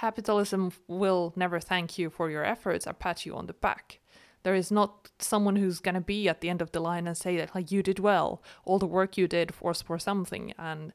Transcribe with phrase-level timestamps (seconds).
[0.00, 3.98] capitalism will never thank you for your efforts or pat you on the back.
[4.44, 7.16] There is not someone who's going to be at the end of the line and
[7.16, 10.92] say that like you did well, all the work you did was for something, and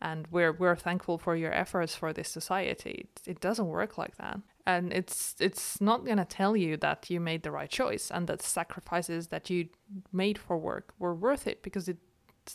[0.00, 3.08] and we're we're thankful for your efforts for this society.
[3.26, 7.20] It, doesn't work like that, and it's it's not going to tell you that you
[7.20, 9.68] made the right choice and that sacrifices that you
[10.12, 11.98] made for work were worth it because it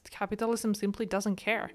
[0.09, 1.69] capitalism simply doesn't care.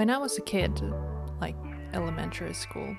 [0.00, 0.80] When I was a kid,
[1.42, 1.56] like
[1.92, 2.96] elementary school,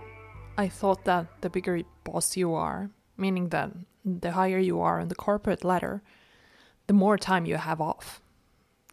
[0.55, 3.71] I thought that the bigger boss you are, meaning that
[4.05, 6.03] the higher you are in the corporate ladder,
[6.85, 8.21] the more time you have off.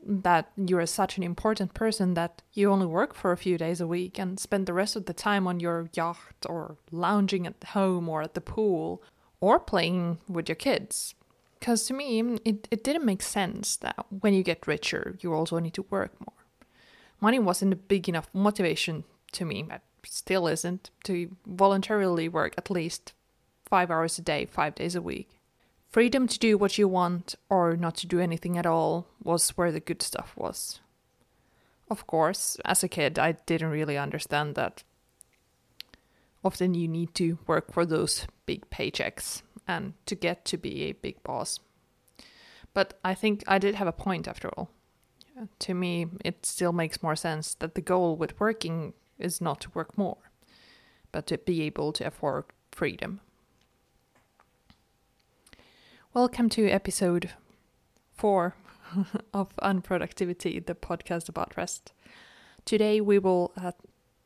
[0.02, 3.86] That you're such an important person that you only work for a few days a
[3.86, 8.08] week and spend the rest of the time on your yacht or lounging at home
[8.08, 9.02] or at the pool
[9.38, 11.14] or playing with your kids.
[11.58, 15.58] Because to me, it, it didn't make sense that when you get richer, you also
[15.58, 16.37] need to work more
[17.20, 22.70] money wasn't a big enough motivation to me, but still isn't, to voluntarily work at
[22.70, 23.12] least
[23.66, 25.28] five hours a day, five days a week.
[25.90, 29.72] Freedom to do what you want or not to do anything at all was where
[29.72, 30.80] the good stuff was.
[31.90, 34.82] Of course, as a kid, I didn't really understand that
[36.44, 40.92] often you need to work for those big paychecks and to get to be a
[40.92, 41.58] big boss.
[42.74, 44.70] But I think I did have a point after all
[45.58, 49.70] to me, it still makes more sense that the goal with working is not to
[49.70, 50.30] work more,
[51.12, 53.20] but to be able to afford freedom.
[56.14, 57.30] Welcome to episode
[58.14, 58.56] four
[59.34, 61.92] of Unproductivity, the podcast about rest.
[62.64, 63.72] Today we will uh,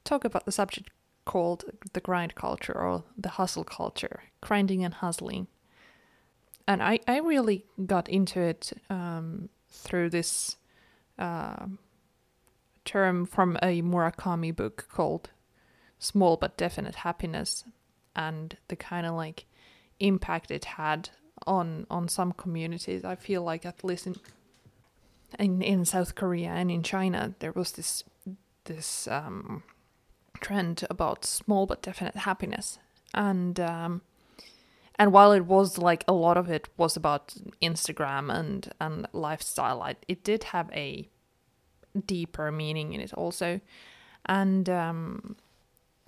[0.04, 0.90] talk about the subject
[1.24, 5.46] called the grind culture or the hustle culture, grinding and hustling.
[6.66, 10.56] And I, I really got into it um, through this
[11.22, 11.66] uh,
[12.84, 15.30] term from a Murakami book called
[15.98, 17.64] Small but Definite Happiness
[18.16, 19.46] and the kind of like
[20.00, 21.10] impact it had
[21.46, 23.04] on on some communities.
[23.04, 24.16] I feel like at least in
[25.38, 28.02] in, in South Korea and in China there was this
[28.64, 29.62] this um,
[30.40, 32.78] trend about small but definite happiness
[33.14, 34.02] and um,
[34.96, 39.82] and while it was like a lot of it was about Instagram and and lifestyle,
[39.82, 41.08] I, it did have a
[42.06, 43.60] deeper meaning in it also,
[44.26, 45.36] and um,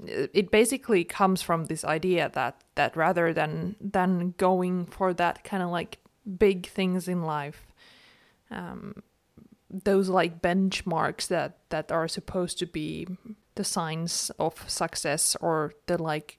[0.07, 5.63] it basically comes from this idea that that rather than than going for that kind
[5.63, 5.99] of like
[6.39, 7.67] big things in life,
[8.51, 9.03] um,
[9.71, 13.07] those like benchmarks that that are supposed to be
[13.55, 16.39] the signs of success or the like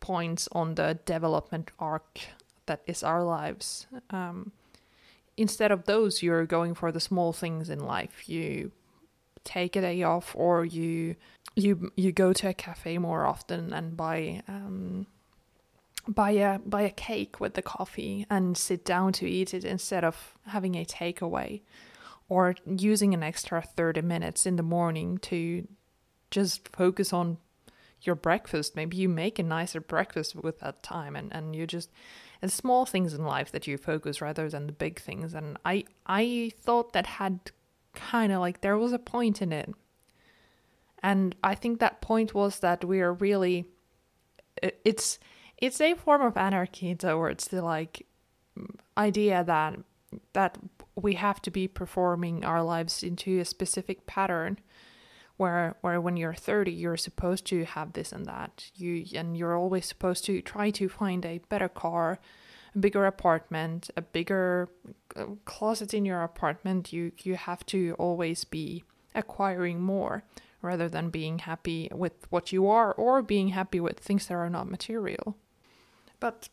[0.00, 2.20] points on the development arc
[2.66, 3.86] that is our lives.
[4.10, 4.52] Um,
[5.36, 8.28] instead of those, you're going for the small things in life.
[8.28, 8.72] You
[9.44, 11.16] take a day off, or you
[11.56, 15.06] you you go to a cafe more often and buy um,
[16.06, 20.04] buy a buy a cake with the coffee and sit down to eat it instead
[20.04, 21.62] of having a takeaway,
[22.28, 25.66] or using an extra thirty minutes in the morning to
[26.30, 27.38] just focus on
[28.00, 28.74] your breakfast.
[28.74, 31.90] Maybe you make a nicer breakfast with that time and, and you just
[32.42, 35.32] and small things in life that you focus rather than the big things.
[35.32, 37.52] And I I thought that had
[37.94, 39.72] kind of like there was a point in it.
[41.02, 43.66] And I think that point was that we are really
[44.60, 45.18] it's
[45.58, 48.06] it's a form of anarchy towards the like
[48.98, 49.78] idea that
[50.32, 50.58] that
[50.96, 54.58] we have to be performing our lives into a specific pattern
[55.36, 58.70] where where when you're 30 you're supposed to have this and that.
[58.74, 62.18] You and you're always supposed to try to find a better car
[62.74, 64.68] a bigger apartment a bigger
[65.16, 66.92] uh, closet in your apartment.
[66.92, 68.84] You you have to always be
[69.14, 70.24] acquiring more
[70.62, 74.50] rather than being happy with what you are or being happy with things that are
[74.50, 75.36] not material.
[76.20, 76.48] But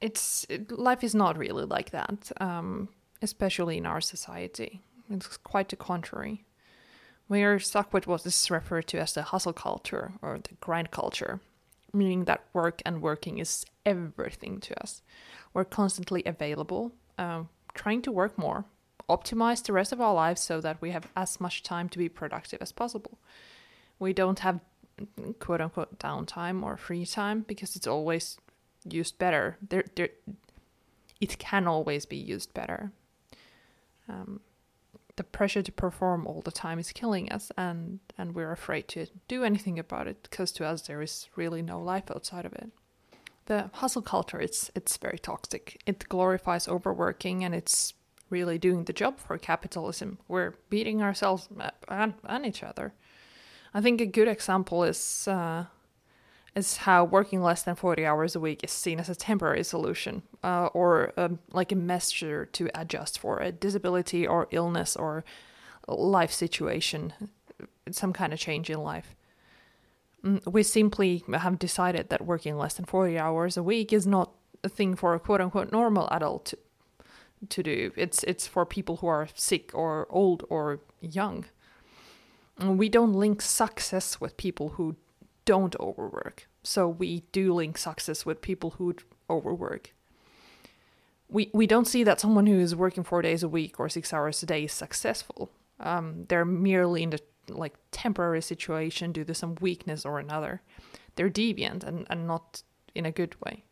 [0.00, 2.88] it's it, life is not really like that um,
[3.22, 4.80] especially in our society.
[5.10, 6.44] It's quite the contrary
[7.30, 10.90] we are stuck with what is referred to as the hustle culture or the grind
[10.90, 11.38] culture,
[11.94, 15.00] meaning that work and working is everything to us.
[15.54, 18.64] We're constantly available, uh, trying to work more,
[19.08, 22.08] optimize the rest of our lives so that we have as much time to be
[22.08, 23.16] productive as possible.
[24.00, 24.58] We don't have
[25.38, 28.38] quote unquote downtime or free time because it's always
[28.84, 29.56] used better.
[29.68, 30.10] There, there,
[31.20, 32.90] it can always be used better.
[34.08, 34.40] Um,
[35.20, 39.06] the pressure to perform all the time is killing us and and we're afraid to
[39.28, 42.70] do anything about it because to us there is really no life outside of it
[43.44, 47.92] the hustle culture it's it's very toxic it glorifies overworking and it's
[48.30, 50.18] really doing the job for capitalism.
[50.28, 51.48] We're beating ourselves
[51.88, 52.94] and, and each other.
[53.74, 55.66] I think a good example is uh,
[56.54, 60.22] is how working less than 40 hours a week is seen as a temporary solution
[60.42, 65.24] uh, or um, like a measure to adjust for a disability or illness or
[65.86, 67.12] life situation,
[67.90, 69.14] some kind of change in life.
[70.24, 74.32] Mm, we simply have decided that working less than 40 hours a week is not
[74.62, 76.58] a thing for a quote unquote normal adult to,
[77.48, 77.92] to do.
[77.96, 81.46] It's it's for people who are sick or old or young.
[82.62, 84.96] We don't link success with people who
[85.50, 86.46] don't overwork.
[86.62, 88.94] So we do link success with people who
[89.28, 89.92] overwork.
[91.28, 94.12] We we don't see that someone who is working four days a week or six
[94.12, 95.50] hours a day is successful.
[95.80, 100.62] Um, they're merely in the like temporary situation due to some weakness or another.
[101.16, 102.62] They're deviant and, and not
[102.94, 103.64] in a good way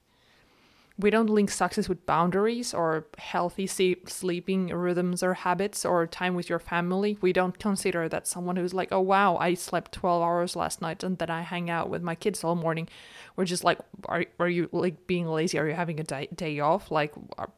[0.98, 6.48] we don't link success with boundaries or healthy sleeping rhythms or habits or time with
[6.48, 7.16] your family.
[7.20, 11.04] We don't consider that someone who's like, oh wow, I slept 12 hours last night
[11.04, 12.88] and then I hang out with my kids all morning.
[13.36, 15.56] We're just like, are, are you like being lazy?
[15.58, 16.90] Are you having a day, day off?
[16.90, 17.50] Like, are,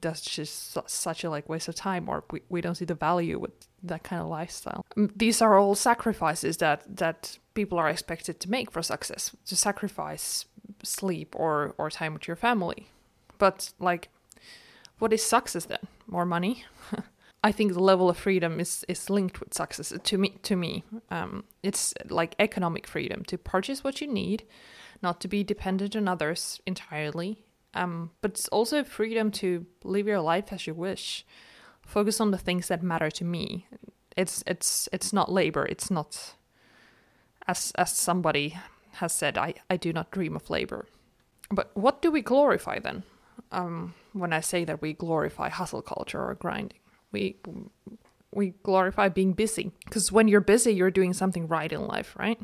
[0.00, 3.38] that's just such a like waste of time or we, we don't see the value
[3.38, 3.52] with
[3.84, 4.84] that kind of lifestyle.
[4.96, 9.34] Mm, these are all sacrifices that, that people are expected to make for success.
[9.46, 10.44] To sacrifice
[10.82, 12.88] sleep or or time with your family.
[13.38, 14.08] But like
[14.98, 15.88] what is success then?
[16.06, 16.64] More money?
[17.42, 20.84] I think the level of freedom is is linked with success to me to me.
[21.10, 24.44] Um, it's like economic freedom to purchase what you need,
[25.02, 27.44] not to be dependent on others entirely.
[27.72, 31.24] Um, but it's also freedom to live your life as you wish.
[31.86, 33.66] Focus on the things that matter to me.
[34.16, 35.64] It's it's it's not labor.
[35.64, 36.34] It's not
[37.48, 38.58] as as somebody
[38.94, 40.86] has said, I, I do not dream of labor.
[41.50, 43.02] But what do we glorify then?
[43.52, 46.78] Um, when I say that we glorify hustle culture or grinding,
[47.10, 47.36] we
[48.32, 52.38] we glorify being busy because when you're busy, you're doing something right in life, right?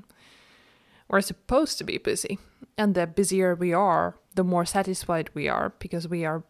[1.09, 2.41] We're supposed to be busy,
[2.77, 6.43] and the busier we are, the more satisfied we are because we are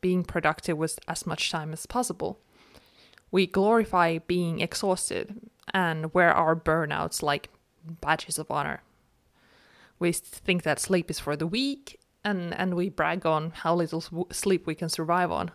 [0.00, 2.40] being productive with as much time as possible.
[3.30, 7.50] We glorify being exhausted and wear our burnouts like
[8.00, 8.82] badges of honor
[9.98, 14.26] we think that sleep is for the weak and and we brag on how little
[14.30, 15.50] sleep we can survive on.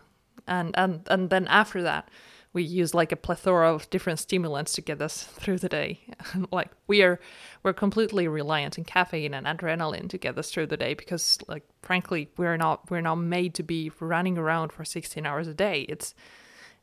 [0.46, 2.10] And and and then after that
[2.52, 6.00] we use like a plethora of different stimulants to get us through the day.
[6.50, 7.20] Like we are
[7.62, 11.64] we're completely reliant on caffeine and adrenaline to get us through the day because like
[11.82, 15.82] frankly we're not we're not made to be running around for 16 hours a day.
[15.88, 16.14] It's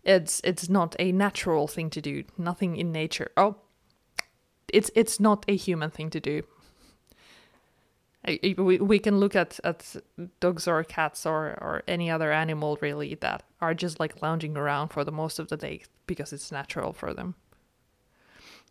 [0.04, 2.24] it's it's not a natural thing to do.
[2.38, 3.32] Nothing in nature.
[3.38, 3.56] Oh
[4.74, 6.44] it's it's not a human thing to do
[8.26, 9.96] we, we can look at, at
[10.40, 14.90] dogs or cats or, or any other animal really that are just like lounging around
[14.90, 17.36] for the most of the day because it's natural for them.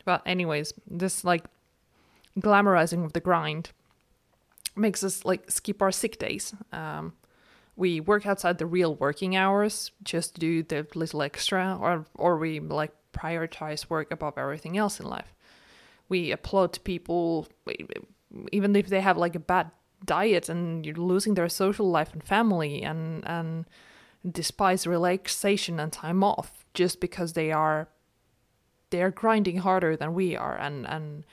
[0.05, 1.45] But anyways, this like
[2.39, 3.71] glamorizing of the grind
[4.77, 6.55] makes us like skip our sick days.
[6.73, 7.15] Um,
[7.77, 12.37] we work outside the real working hours just to do the little extra, or or
[12.37, 15.35] we like prioritize work above everything else in life.
[16.09, 17.49] We applaud people
[18.53, 19.71] even if they have like a bad
[20.05, 23.67] diet and you're losing their social life and family and and
[24.31, 27.89] despise relaxation and time off just because they are
[28.91, 30.57] they are grinding harder than we are.
[30.57, 31.25] And and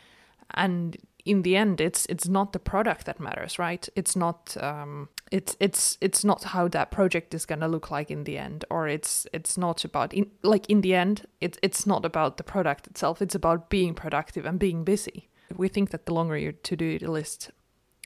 [0.51, 3.87] and in the end it's it's not the product that matters right?
[3.95, 8.09] It's not um it's it's it's not how that project is going to look like
[8.09, 11.85] in the end or it's it's not about in, like in the end it's it's
[11.85, 13.21] not about the product itself.
[13.21, 17.51] It's about being productive and being busy we think that the longer your to-do list,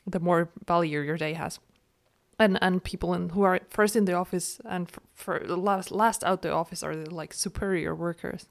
[0.06, 1.58] the more value your day has.
[2.38, 6.24] And and people in, who are first in the office and for, for last last
[6.24, 8.48] out the office are the like superior workers.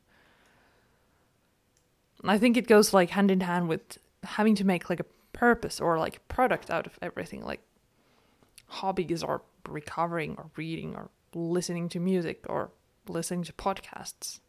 [2.24, 5.82] I think it goes like hand in hand with having to make like a purpose
[5.82, 7.44] or like product out of everything.
[7.44, 7.62] Like
[8.68, 12.72] hobbies or recovering or reading or listening to music or
[13.08, 14.40] listening to podcasts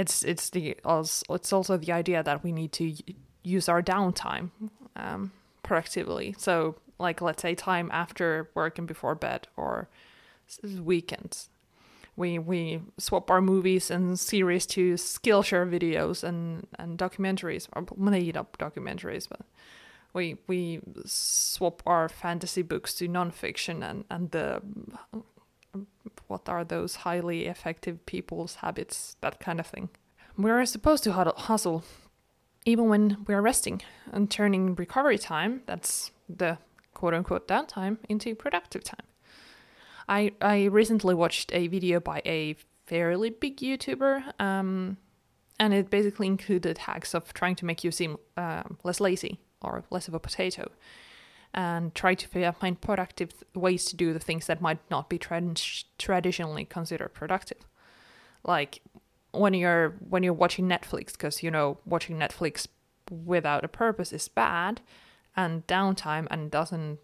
[0.00, 2.94] it's it's the it's also the idea that we need to
[3.42, 4.50] use our downtime
[4.96, 6.34] um, productively.
[6.38, 9.88] So, like let's say time after work and before bed, or
[10.80, 11.50] weekends.
[12.16, 18.36] We we swap our movies and series to Skillshare videos and and documentaries, or made
[18.36, 19.42] up documentaries, but
[20.14, 24.62] we we swap our fantasy books to nonfiction and and the
[26.30, 29.90] what are those highly effective people's habits, that kind of thing.
[30.36, 31.84] We're supposed to hustle
[32.64, 33.82] even when we're resting
[34.12, 36.58] and turning recovery time, that's the
[36.94, 39.06] quote unquote downtime, into productive time.
[40.08, 42.56] I I recently watched a video by a
[42.86, 44.98] fairly big YouTuber, um,
[45.58, 49.84] and it basically included hacks of trying to make you seem um, less lazy or
[49.90, 50.70] less of a potato,
[51.52, 55.42] and try to find productive ways to do the things that might not be tra-
[55.98, 57.66] traditionally considered productive,
[58.44, 58.80] like
[59.32, 62.66] when you're when you're watching Netflix, because you know watching Netflix
[63.10, 64.80] without a purpose is bad
[65.36, 66.98] and downtime and doesn't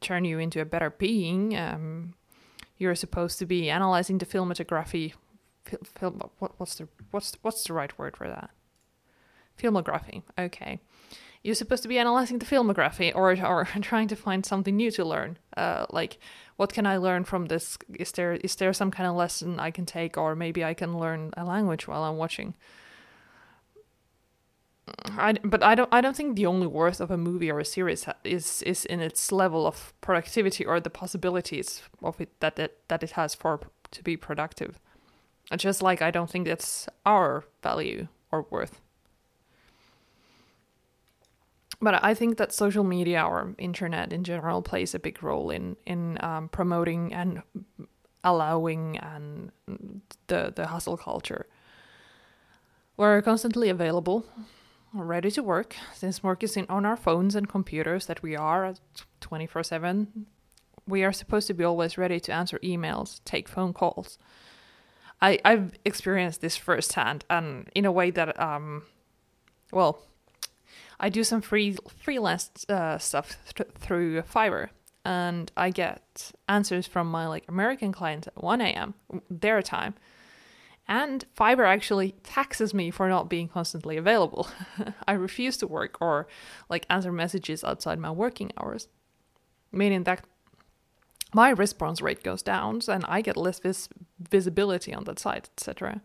[0.00, 1.56] turn you into a better being.
[1.56, 2.14] Um,
[2.78, 5.14] you're supposed to be analyzing the filmography.
[5.98, 8.50] film, what, what's the what's what's the right word for that?
[9.58, 10.22] Filmography.
[10.38, 10.80] Okay,
[11.42, 15.04] you're supposed to be analyzing the filmography or or trying to find something new to
[15.04, 15.38] learn.
[15.56, 16.18] Uh, like,
[16.56, 17.78] what can I learn from this?
[17.98, 20.98] Is there is there some kind of lesson I can take, or maybe I can
[20.98, 22.54] learn a language while I'm watching?
[25.04, 27.64] I, but I don't I don't think the only worth of a movie or a
[27.64, 32.78] series is is in its level of productivity or the possibilities of it that it
[32.88, 34.78] that it has for to be productive.
[35.56, 38.80] Just like I don't think that's our value or worth.
[41.80, 45.76] But I think that social media or internet in general plays a big role in
[45.86, 47.42] in um, promoting and
[48.24, 49.52] allowing and
[50.26, 51.46] the the hustle culture.
[52.96, 54.24] We're constantly available
[55.04, 58.74] ready to work since work is in, on our phones and computers that we are
[59.20, 60.26] 24 7
[60.88, 64.18] we are supposed to be always ready to answer emails take phone calls
[65.20, 68.82] I, i've experienced this firsthand and in a way that um
[69.72, 70.02] well
[71.00, 74.68] i do some free freelance uh, stuff th- through fiverr
[75.04, 78.94] and i get answers from my like american clients at 1 a.m
[79.30, 79.94] their time
[80.88, 84.48] and Fiverr actually taxes me for not being constantly available.
[85.08, 86.28] I refuse to work or
[86.68, 88.88] like answer messages outside my working hours,
[89.72, 90.24] meaning that
[91.34, 93.88] my response rate goes down and I get less vis-
[94.18, 96.02] visibility on that site, etc.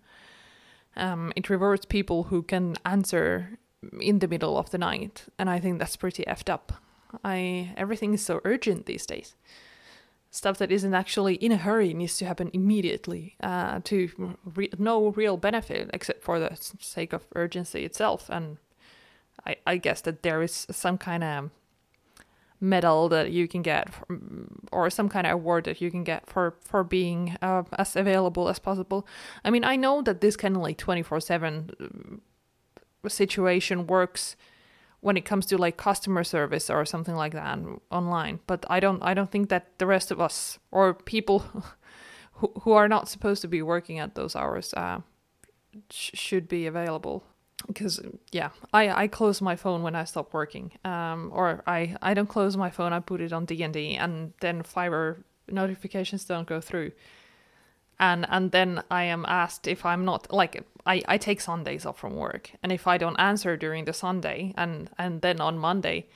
[0.96, 3.60] Um, it rewards people who can answer
[4.00, 6.74] in the middle of the night, and I think that's pretty effed up.
[7.24, 9.36] I everything is so urgent these days
[10.32, 15.10] stuff that isn't actually in a hurry needs to happen immediately uh, to re- no
[15.10, 18.30] real benefit except for the sake of urgency itself.
[18.30, 18.58] And
[19.46, 21.50] I, I guess that there is some kind of
[22.62, 26.28] medal that you can get from, or some kind of award that you can get
[26.28, 29.06] for for being uh, as available as possible.
[29.44, 32.22] I mean, I know that this kind of like 24/7
[33.10, 34.36] situation works
[35.00, 37.60] when it comes to like customer service or something like that
[37.92, 41.40] online but i don't i don't think that the rest of us or people
[42.34, 45.00] who, who are not supposed to be working at those hours uh,
[45.90, 47.24] sh- should be available.
[47.68, 52.16] Because yeah i i close my phone when i stop working um or i i
[52.16, 56.60] don't close my phone i put it on dnd and then fiverr notifications don't go
[56.60, 56.92] through
[58.02, 62.00] and and then I am asked if I'm not like I, I take Sundays off
[62.00, 62.52] from work.
[62.64, 66.08] And if I don't answer during the Sunday and and then on Monday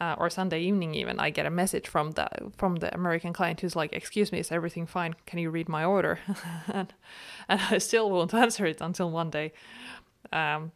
[0.00, 3.60] uh, or Sunday evening even I get a message from the from the American client
[3.60, 5.14] who's like excuse me is everything fine?
[5.24, 6.18] Can you read my order?
[6.72, 6.92] And,
[7.48, 9.52] and I still won't answer it until Monday.
[10.32, 10.72] Um,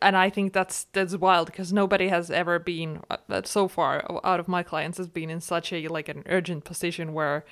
[0.00, 4.40] and I think that's that's wild because nobody has ever been uh, so far out
[4.40, 7.44] of my clients has been in such a like an urgent position where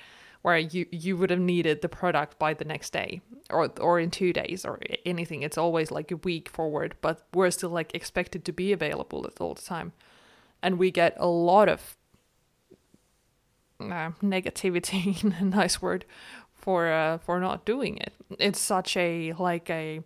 [0.45, 4.11] where you you would have needed the product by the next day or or in
[4.11, 5.41] 2 days or anything.
[5.41, 9.41] It's always like a week forward but we're still like expected to be available at
[9.41, 9.91] all the time.
[10.61, 11.97] And we get a lot of
[13.79, 15.01] uh, negativity
[15.41, 16.05] a nice word
[16.53, 18.13] for uh, for not doing it.
[18.37, 20.03] It's such a like a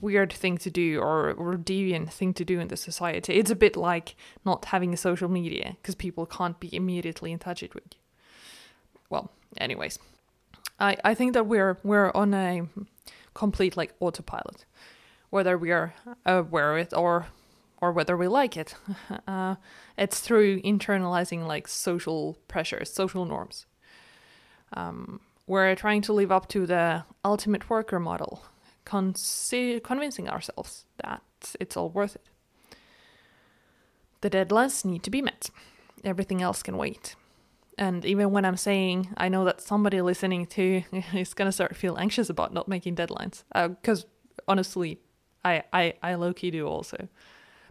[0.00, 3.34] weird thing to do or, or deviant thing to do in the society.
[3.34, 7.62] It's a bit like not having social media because people can't be immediately in touch
[7.62, 8.05] with you
[9.10, 9.98] well, anyways,
[10.78, 12.68] I I think that we're we're on a
[13.34, 14.64] complete like autopilot,
[15.30, 15.94] whether we are
[16.24, 17.26] aware of it or
[17.80, 18.74] or whether we like it.
[19.28, 19.56] Uh,
[19.98, 23.66] it's through internalizing like social pressures, social norms.
[24.72, 28.42] Um, we're trying to live up to the ultimate worker model,
[28.84, 29.14] con-
[29.84, 31.22] convincing ourselves that
[31.60, 32.26] it's all worth it.
[34.20, 35.50] The deadlines need to be met.
[36.04, 37.16] Everything else can wait.
[37.78, 41.96] And even when I'm saying, I know that somebody listening to is gonna start feel
[41.98, 45.00] anxious about not making deadlines, because uh, honestly,
[45.44, 47.08] I I I low key do also,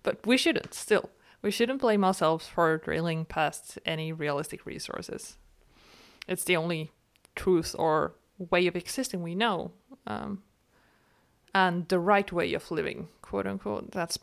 [0.04, 0.74] but we shouldn't.
[0.74, 1.10] Still,
[1.42, 5.38] we shouldn't blame ourselves for drilling past any realistic resources.
[6.28, 6.92] It's the only
[7.36, 9.72] truth or way of existing we know,
[10.06, 10.44] um,
[11.54, 13.92] and the right way of living, quote unquote.
[13.92, 14.20] That's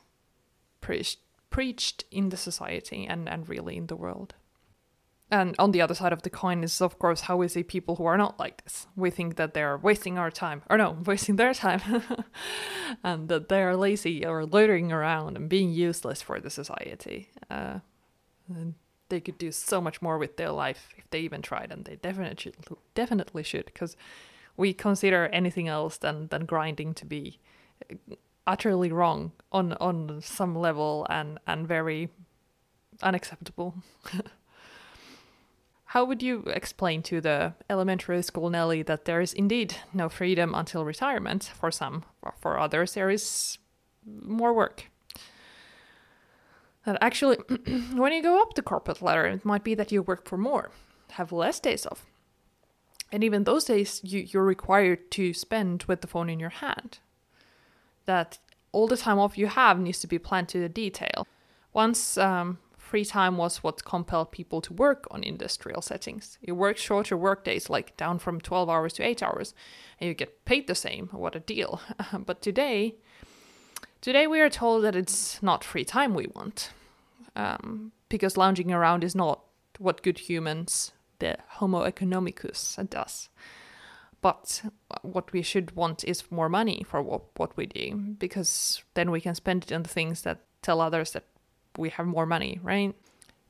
[0.81, 1.19] preached
[1.51, 4.35] preached in the society and and really in the world.
[5.33, 7.97] And on the other side of the coin is, of course, how we see people
[7.97, 8.87] who are not like this.
[8.95, 11.81] We think that they're wasting our time, or no, wasting their time,
[13.03, 17.31] and that they are lazy or loitering around and being useless for the society.
[17.51, 17.79] Uh,
[18.47, 18.75] and
[19.09, 21.97] they could do so much more with their life if they even tried, and they
[21.97, 22.53] definitely
[22.95, 23.97] definitely should, because
[24.59, 27.39] we consider anything else than than grinding to be
[28.47, 32.11] utterly wrong on on some level and and very
[33.01, 33.77] unacceptable.
[35.93, 40.55] How would you explain to the elementary school Nelli that there is indeed no freedom
[40.55, 42.07] until retirement for some,
[42.41, 43.59] for others there is
[44.07, 44.87] more work?
[46.87, 47.37] That actually,
[47.93, 50.71] when you go up the corporate ladder, it might be that you work for more,
[51.11, 52.07] have less days off.
[53.13, 57.01] And even those days, you, you're required to spend with the phone in your hand.
[58.07, 58.39] That
[58.73, 61.27] all the time off you have needs to be planned to the detail.
[61.75, 62.57] Once um,
[62.93, 66.37] free time was what compelled people to work on industrial settings.
[66.43, 69.55] You work shorter workdays, like down from 12 hours to 8 hours,
[69.99, 71.09] and you get paid the same.
[71.11, 71.81] What a deal.
[72.27, 72.97] but today,
[74.03, 76.69] today we are told that it's not free time we want.
[77.35, 79.41] Um, because lounging around is not
[79.79, 83.31] what good humans, the Homo economicus, does.
[84.21, 84.65] But
[85.01, 89.23] what we should want is more money for what, what we do, because then we
[89.23, 91.25] can spend it on the things that tell others that
[91.77, 92.95] we have more money, right?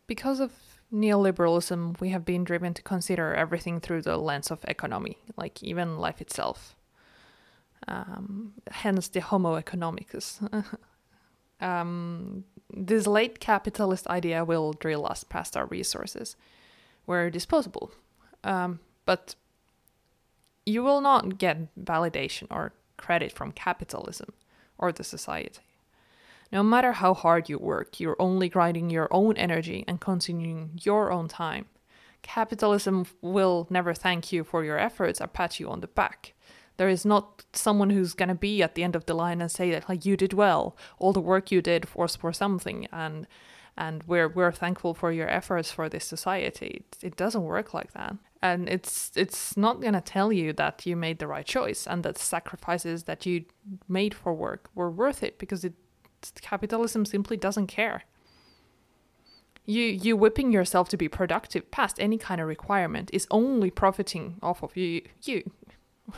[0.06, 0.52] Because of
[0.92, 5.98] neoliberalism, we have been driven to consider everything through the lens of economy, like even
[5.98, 6.76] life itself.
[7.88, 10.38] Um, hence the Homo economicus.
[11.60, 16.36] um, this late capitalist idea will drill us past our resources.
[17.06, 17.92] We're disposable.
[18.44, 19.34] Um, but
[20.64, 24.32] you will not get validation or credit from capitalism
[24.78, 25.60] or the society.
[26.52, 31.10] No matter how hard you work, you're only grinding your own energy and consuming your
[31.10, 31.64] own time.
[32.20, 36.34] Capitalism will never thank you for your efforts or pat you on the back.
[36.76, 39.70] There is not someone who's gonna be at the end of the line and say
[39.70, 43.26] that like you did well, all the work you did was for something, and
[43.76, 46.84] and we're we're thankful for your efforts for this society.
[46.84, 50.96] It, it doesn't work like that, and it's it's not gonna tell you that you
[50.96, 53.44] made the right choice and that sacrifices that you
[53.88, 55.74] made for work were worth it because it
[56.40, 58.04] capitalism simply doesn't care.
[59.64, 64.36] You you whipping yourself to be productive past any kind of requirement is only profiting
[64.42, 65.50] off of you you.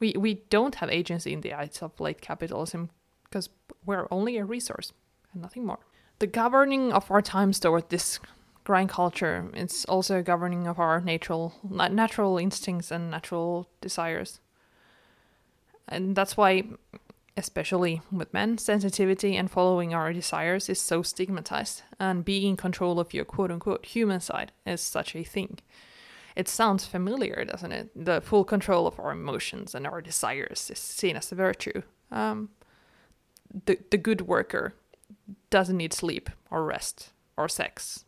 [0.00, 2.88] We we don't have agency in the eyes of late capitalism
[3.24, 3.50] because
[3.84, 4.94] we're only a resource
[5.32, 5.80] and nothing more.
[6.20, 8.18] The governing of our times toward this
[8.64, 14.40] grind culture it's also a governing of our natural natural instincts and natural desires.
[15.88, 16.64] And that's why
[17.36, 22.98] especially with men, sensitivity and following our desires is so stigmatized, and being in control
[23.00, 25.58] of your quote unquote human side is such a thing.
[26.36, 27.90] It sounds familiar, doesn't it?
[27.94, 31.82] The full control of our emotions and our desires is seen as a virtue.
[32.10, 32.50] Um,
[33.66, 34.74] the, the good worker
[35.50, 38.04] doesn't need sleep or rest or sex.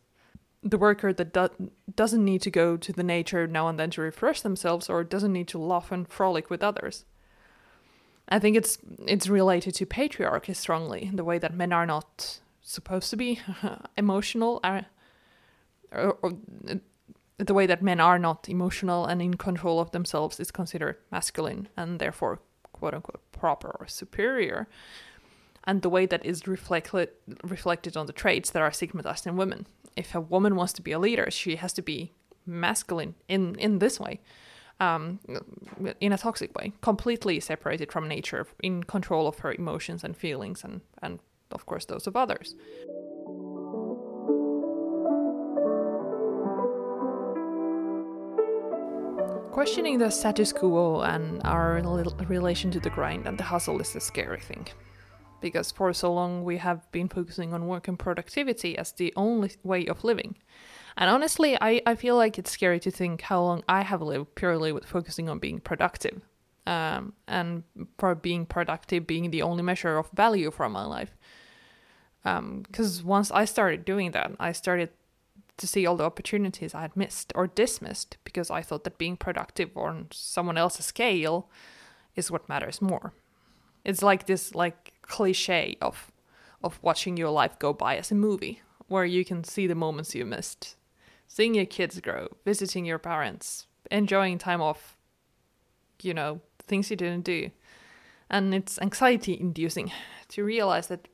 [0.61, 4.01] The worker that do- doesn't need to go to the nature now and then to
[4.01, 7.03] refresh themselves or doesn't need to laugh and frolic with others
[8.29, 13.09] I think it's it's related to patriarchy strongly, the way that men are not supposed
[13.09, 13.41] to be
[13.97, 14.81] emotional, uh,
[15.91, 16.31] or, or,
[17.37, 21.67] the way that men are not emotional and in control of themselves is considered masculine
[21.75, 22.39] and therefore
[22.71, 24.67] quote unquote proper or superior.
[25.65, 27.09] And the way that is reflected
[27.43, 29.67] reflected on the traits that are stigmatized in women.
[29.95, 32.13] If a woman wants to be a leader, she has to be
[32.45, 34.19] masculine in in this way
[34.83, 35.19] um,
[35.99, 40.63] in a toxic way, completely separated from nature, in control of her emotions and feelings,
[40.63, 41.19] and, and
[41.51, 42.55] of course, those of others.
[49.51, 51.81] Questioning the status quo and our
[52.27, 54.67] relation to the grind and the hustle is a scary thing.
[55.41, 59.51] Because for so long we have been focusing on work and productivity as the only
[59.63, 60.35] way of living.
[60.97, 64.35] And honestly, I, I feel like it's scary to think how long I have lived
[64.35, 66.21] purely with focusing on being productive.
[66.65, 67.63] Um, and
[67.97, 71.11] for being productive being the only measure of value for my life.
[72.23, 74.89] Because um, once I started doing that, I started
[75.57, 79.17] to see all the opportunities I had missed or dismissed because I thought that being
[79.17, 81.49] productive on someone else's scale
[82.15, 83.13] is what matters more.
[83.83, 86.11] It's like this like cliche of
[86.63, 90.15] of watching your life go by as a movie where you can see the moments
[90.15, 90.77] you missed
[91.35, 94.95] seeing your kids grow, visiting your parents, enjoying time off,
[96.03, 97.49] you know, things you didn't do.
[98.29, 99.91] And it's anxiety inducing
[100.27, 101.07] to realize that,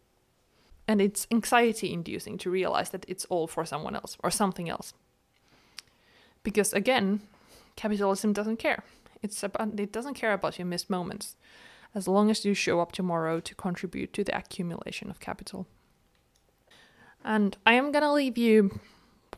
[0.87, 4.93] and it's anxiety inducing to realize that it's all for someone else or something else.
[6.43, 7.21] because again,
[7.75, 8.83] capitalism doesn't care.
[9.21, 11.35] It's about it doesn't care about your missed moments,
[11.93, 15.67] as long as you show up tomorrow to contribute to the accumulation of capital.
[17.23, 18.79] And I am gonna leave you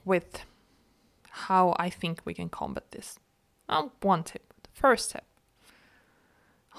[0.05, 0.43] with
[1.31, 3.17] how I think we can combat this.
[3.69, 4.53] Um, one tip.
[4.63, 5.23] The first tip.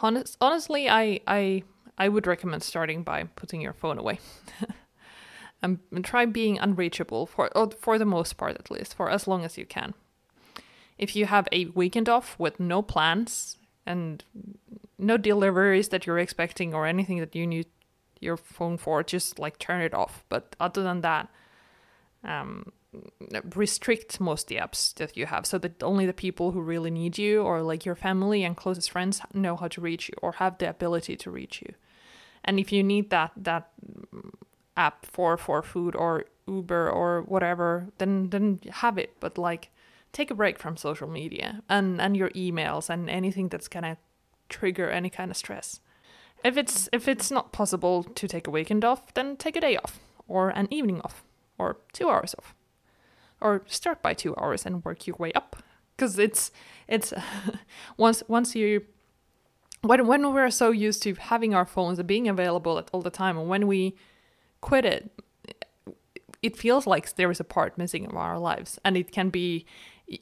[0.03, 1.62] Honest, honestly, I, I
[1.99, 4.19] I would recommend starting by putting your phone away.
[5.62, 9.45] and, and try being unreachable for for the most part at least for as long
[9.45, 9.95] as you can.
[10.99, 14.25] If you have a weekend off with no plans and
[14.99, 17.67] no deliveries that you're expecting or anything that you need
[18.21, 20.25] your phone for, just like turn it off.
[20.29, 21.29] But other than that,
[22.23, 22.73] um,
[23.55, 27.17] restrict most the apps that you have so that only the people who really need
[27.19, 30.59] you or like your family and closest friends know how to reach you or have
[30.59, 31.75] the ability to reach you.
[32.45, 33.71] And if you need that that
[34.77, 39.15] app for for food or Uber or whatever, then then have it.
[39.21, 39.71] But like
[40.13, 43.97] take a break from social media and and your emails and anything that's gonna
[44.49, 45.81] trigger any kind of stress.
[46.45, 49.77] If it's if it's not possible to take a weekend off, then take a day
[49.77, 51.25] off or an evening off
[51.59, 52.55] or 2 hours off.
[53.43, 55.57] Or start by 2 hours and work your way up.
[55.97, 56.51] Because it's
[56.89, 57.13] it's
[57.97, 58.87] once once you
[59.83, 63.11] when when we're so used to having our phones and being available at all the
[63.11, 63.97] time and when we
[64.61, 65.11] quit it
[66.43, 68.79] it feels like there is a part missing of our lives.
[68.85, 69.65] And it can be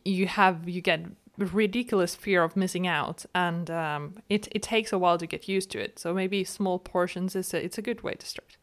[0.05, 1.01] you have you get
[1.39, 5.71] ridiculous fear of missing out and um, it, it takes a while to get used
[5.71, 5.99] to it.
[5.99, 8.59] So maybe small portions is a, it's a good way to start.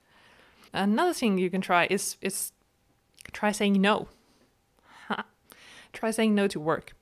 [0.71, 2.51] Another thing you can try is is
[3.33, 4.07] try saying no
[5.97, 6.93] try saying no to work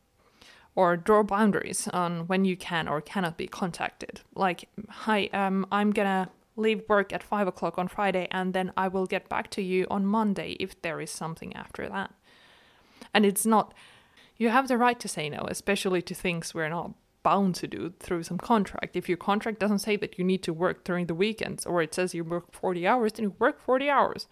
[0.75, 5.91] or draw boundaries on when you can or cannot be contacted like hi um, i'm
[5.91, 9.62] gonna leave work at five o'clock on friday and then i will get back to
[9.62, 12.13] you on monday if there is something after that
[13.13, 13.73] and it's not
[14.38, 16.91] you have the right to say no, especially to things we're not
[17.23, 18.95] bound to do through some contract.
[18.95, 21.93] If your contract doesn't say that you need to work during the weekends or it
[21.93, 24.27] says you work 40 hours, then you work 40 hours.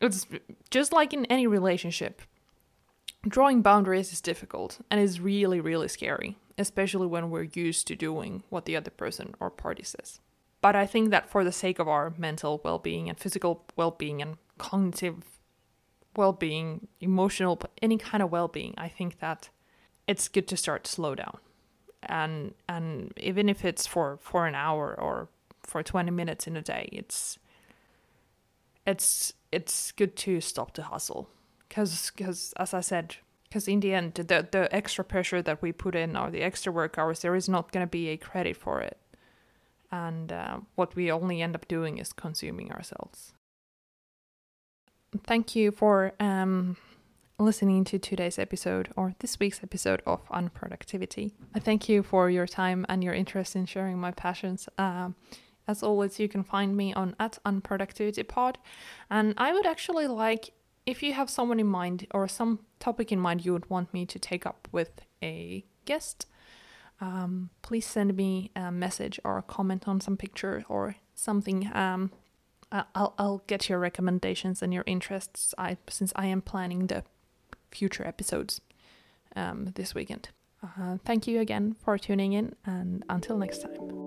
[0.00, 0.26] It's
[0.70, 2.22] just like in any relationship.
[3.22, 8.44] Drawing boundaries is difficult and is really, really scary, especially when we're used to doing
[8.50, 10.20] what the other person or party says.
[10.60, 13.90] But I think that for the sake of our mental well being and physical well
[13.90, 15.22] being and cognitive
[16.16, 19.50] well-being, emotional, any kind of well-being, I think that
[20.08, 21.38] it's good to start slow down.
[22.02, 25.28] And and even if it's for for an hour or
[25.62, 27.38] for 20 minutes in a day, it's
[28.86, 31.28] it's it's good to stop the hustle
[31.68, 33.16] because because as I said
[33.48, 36.72] because in the end the the extra pressure that we put in or the extra
[36.72, 38.98] work hours there is not going to be a credit for it
[39.90, 43.32] and uh, what we only end up doing is consuming ourselves
[45.24, 46.76] thank you for um,
[47.38, 51.32] listening to today's episode or this week's episode of Unproductivity.
[51.54, 54.68] I thank you for your time and your interest in sharing my passions.
[54.78, 55.14] Um,
[55.68, 58.56] as always, you can find me on at unproductivitypod,
[59.10, 60.52] and I would actually like
[60.86, 64.06] if you have someone in mind or some topic in mind you would want me
[64.06, 66.26] to take up with a guest.
[67.00, 72.10] Um, please send me a message or a comment on some picture or something um,
[72.72, 75.54] I'll I'll get your recommendations and your interests.
[75.56, 77.04] I since I am planning the
[77.70, 78.60] future episodes
[79.34, 80.30] um, this weekend.
[80.62, 84.05] Uh, thank you again for tuning in, and until next time.